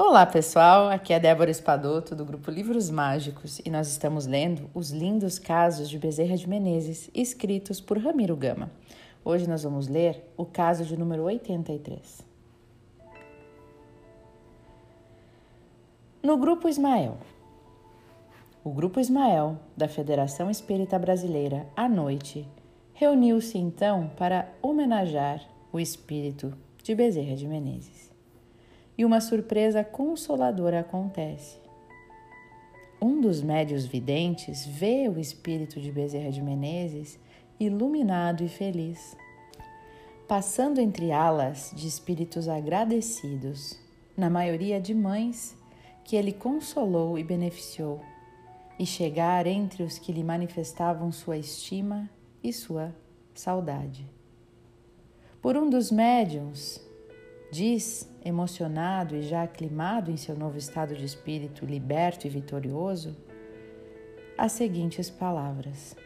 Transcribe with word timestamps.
Olá 0.00 0.24
pessoal, 0.24 0.88
aqui 0.88 1.12
é 1.12 1.18
Débora 1.18 1.50
Espadoto 1.50 2.14
do 2.14 2.24
grupo 2.24 2.52
Livros 2.52 2.88
Mágicos 2.88 3.60
e 3.64 3.68
nós 3.68 3.88
estamos 3.88 4.26
lendo 4.26 4.70
os 4.72 4.90
lindos 4.90 5.40
casos 5.40 5.90
de 5.90 5.98
Bezerra 5.98 6.36
de 6.36 6.48
Menezes 6.48 7.10
escritos 7.12 7.80
por 7.80 7.98
Ramiro 7.98 8.36
Gama. 8.36 8.70
Hoje 9.24 9.48
nós 9.48 9.64
vamos 9.64 9.88
ler 9.88 10.32
o 10.36 10.46
caso 10.46 10.84
de 10.84 10.96
número 10.96 11.24
83. 11.24 12.24
No 16.22 16.36
grupo 16.36 16.68
Ismael. 16.68 17.18
O 18.62 18.70
grupo 18.70 19.00
Ismael 19.00 19.58
da 19.76 19.88
Federação 19.88 20.48
Espírita 20.48 20.96
Brasileira 20.96 21.66
à 21.74 21.88
noite 21.88 22.46
reuniu-se 22.94 23.58
então 23.58 24.12
para 24.16 24.48
homenagear 24.62 25.42
o 25.72 25.80
espírito 25.80 26.56
de 26.84 26.94
Bezerra 26.94 27.34
de 27.34 27.48
Menezes 27.48 28.16
e 28.98 29.04
uma 29.04 29.20
surpresa 29.20 29.84
consoladora 29.84 30.80
acontece. 30.80 31.56
Um 33.00 33.20
dos 33.20 33.40
médios 33.40 33.86
videntes 33.86 34.66
vê 34.66 35.08
o 35.08 35.20
espírito 35.20 35.80
de 35.80 35.92
Bezerra 35.92 36.32
de 36.32 36.42
Menezes 36.42 37.16
iluminado 37.60 38.42
e 38.42 38.48
feliz, 38.48 39.16
passando 40.26 40.80
entre 40.80 41.12
alas 41.12 41.72
de 41.74 41.86
espíritos 41.86 42.48
agradecidos, 42.48 43.78
na 44.16 44.28
maioria 44.28 44.80
de 44.80 44.92
mães 44.92 45.56
que 46.04 46.16
ele 46.16 46.32
consolou 46.32 47.16
e 47.16 47.22
beneficiou, 47.22 48.00
e 48.78 48.84
chegar 48.84 49.46
entre 49.46 49.84
os 49.84 49.96
que 49.96 50.12
lhe 50.12 50.24
manifestavam 50.24 51.12
sua 51.12 51.36
estima 51.36 52.10
e 52.42 52.52
sua 52.52 52.92
saudade. 53.32 54.08
Por 55.40 55.56
um 55.56 55.70
dos 55.70 55.90
médiums, 55.92 56.80
diz, 57.50 58.08
emocionado 58.24 59.16
e 59.16 59.22
já 59.22 59.42
aclimado 59.42 60.10
em 60.10 60.16
seu 60.16 60.36
novo 60.36 60.58
estado 60.58 60.94
de 60.94 61.04
espírito 61.04 61.64
liberto 61.64 62.26
e 62.26 62.30
vitorioso, 62.30 63.16
as 64.36 64.52
seguintes 64.52 65.08
palavras: 65.08 65.96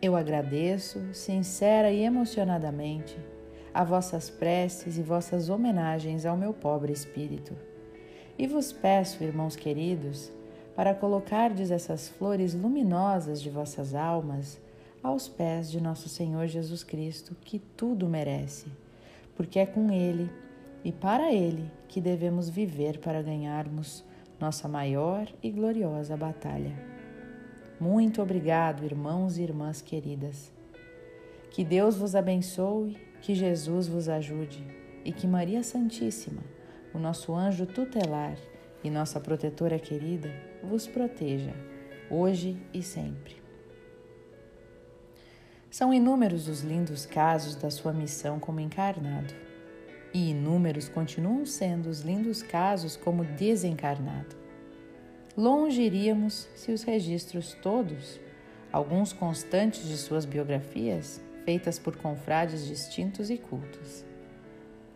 Eu 0.00 0.14
agradeço, 0.14 1.00
sincera 1.14 1.90
e 1.90 2.02
emocionadamente, 2.02 3.18
a 3.72 3.82
vossas 3.82 4.28
preces 4.28 4.98
e 4.98 5.02
vossas 5.02 5.48
homenagens 5.48 6.26
ao 6.26 6.36
meu 6.36 6.52
pobre 6.52 6.92
espírito. 6.92 7.56
E 8.38 8.46
vos 8.46 8.72
peço, 8.72 9.22
irmãos 9.22 9.56
queridos, 9.56 10.30
para 10.74 10.94
colocardes 10.94 11.70
essas 11.70 12.08
flores 12.08 12.54
luminosas 12.54 13.40
de 13.40 13.50
vossas 13.50 13.94
almas 13.94 14.60
aos 15.02 15.28
pés 15.28 15.70
de 15.70 15.80
nosso 15.80 16.08
Senhor 16.08 16.46
Jesus 16.46 16.84
Cristo, 16.84 17.34
que 17.42 17.58
tudo 17.58 18.08
merece 18.08 18.66
porque 19.40 19.58
é 19.58 19.64
com 19.64 19.90
Ele 19.90 20.30
e 20.84 20.92
para 20.92 21.32
Ele 21.32 21.72
que 21.88 21.98
devemos 21.98 22.50
viver 22.50 22.98
para 22.98 23.22
ganharmos 23.22 24.04
nossa 24.38 24.68
maior 24.68 25.26
e 25.42 25.50
gloriosa 25.50 26.14
batalha. 26.14 26.76
Muito 27.80 28.20
obrigado, 28.20 28.84
irmãos 28.84 29.38
e 29.38 29.42
irmãs 29.42 29.80
queridas. 29.80 30.52
Que 31.50 31.64
Deus 31.64 31.96
vos 31.96 32.14
abençoe, 32.14 32.98
que 33.22 33.34
Jesus 33.34 33.88
vos 33.88 34.10
ajude 34.10 34.62
e 35.06 35.10
que 35.10 35.26
Maria 35.26 35.62
Santíssima, 35.62 36.42
o 36.92 36.98
nosso 36.98 37.34
anjo 37.34 37.64
tutelar 37.64 38.36
e 38.84 38.90
nossa 38.90 39.18
protetora 39.18 39.78
querida, 39.78 40.30
vos 40.62 40.86
proteja, 40.86 41.54
hoje 42.10 42.58
e 42.74 42.82
sempre. 42.82 43.36
São 45.70 45.94
inúmeros 45.94 46.48
os 46.48 46.62
lindos 46.62 47.06
casos 47.06 47.54
da 47.54 47.70
sua 47.70 47.92
missão 47.92 48.40
como 48.40 48.58
encarnado, 48.58 49.32
e 50.12 50.30
inúmeros 50.30 50.88
continuam 50.88 51.46
sendo 51.46 51.88
os 51.88 52.00
lindos 52.00 52.42
casos 52.42 52.96
como 52.96 53.24
desencarnado. 53.24 54.34
Longe 55.36 55.80
iríamos 55.80 56.48
se 56.56 56.72
os 56.72 56.82
registros 56.82 57.56
todos, 57.62 58.18
alguns 58.72 59.12
constantes 59.12 59.86
de 59.86 59.96
suas 59.96 60.24
biografias, 60.24 61.20
feitas 61.44 61.78
por 61.78 61.96
confrades 61.96 62.66
distintos 62.66 63.30
e 63.30 63.38
cultos. 63.38 64.04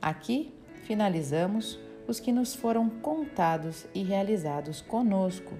Aqui 0.02 0.52
finalizamos 0.82 1.78
os 2.08 2.18
que 2.18 2.32
nos 2.32 2.52
foram 2.52 2.90
contados 2.90 3.86
e 3.94 4.02
realizados 4.02 4.80
conosco. 4.80 5.54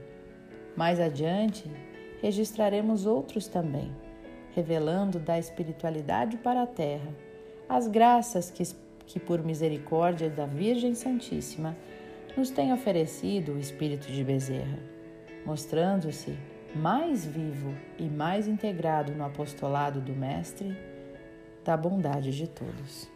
Mais 0.77 0.99
adiante, 0.99 1.71
registraremos 2.21 3.07
outros 3.07 3.47
também 3.47 3.93
revelando 4.55 5.19
da 5.19 5.39
espiritualidade 5.39 6.37
para 6.37 6.63
a 6.63 6.67
terra 6.67 7.13
as 7.69 7.89
graças 7.89 8.51
que, 8.51 8.63
que 9.07 9.19
por 9.19 9.43
misericórdia 9.43 10.29
da 10.29 10.47
Virgem 10.47 10.95
Santíssima, 10.95 11.77
nos 12.37 12.51
tem 12.51 12.73
oferecido 12.73 13.53
o 13.53 13.59
Espírito 13.59 14.11
de 14.11 14.23
Bezerra, 14.25 14.79
mostrando-se 15.47 16.37
mais 16.75 17.25
vivo 17.25 17.73
e 17.99 18.05
mais 18.05 18.49
integrado 18.49 19.13
no 19.15 19.25
apostolado 19.25 20.01
do 20.01 20.13
Mestre 20.13 20.77
da 21.65 21.77
bondade 21.77 22.33
de 22.33 22.49
todos. 22.49 23.14